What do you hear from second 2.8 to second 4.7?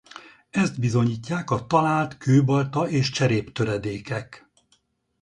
és cseréptöredékek.